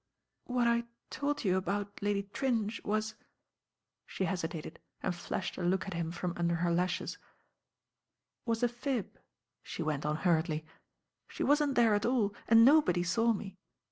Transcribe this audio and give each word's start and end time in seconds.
"What 0.45 0.67
I 0.67 0.85
told 1.11 1.43
you 1.43 1.57
about 1.57 2.01
Lady 2.01 2.23
Tringe 2.33 2.83
was— 2.83 3.13
she 4.07 4.23
hesitated 4.25 4.79
r 5.03 5.11
id 5.11 5.15
flashed 5.15 5.59
a 5.59 5.61
look 5.61 5.85
at 5.85 5.93
him 5.93 6.11
from 6.11 6.33
under 6.37 6.55
her 6.55 6.71
lashes, 6.73 7.19
"was 8.43 8.63
a 8.63 8.67
fib," 8.67 9.19
she 9.61 9.83
went 9.83 10.03
on 10.03 10.15
hurriedly. 10.15 10.65
"She 11.27 11.43
wasn't 11.43 11.75
there 11.75 11.93
at 11.93 12.07
all, 12.07 12.33
and 12.47 12.65
nobody 12.65 13.03
saw 13.03 13.31
me. 13.31 13.59